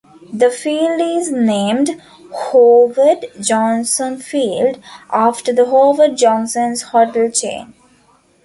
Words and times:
The 0.33 0.49
field 0.49 0.99
is 0.99 1.31
named 1.31 2.01
"Howard 2.51 3.27
Johnson 3.39 4.17
Field", 4.17 4.79
after 5.11 5.53
the 5.53 5.65
Howard 5.67 6.17
Johnson's 6.17 6.81
hotel 6.81 7.29
chain. 7.29 7.75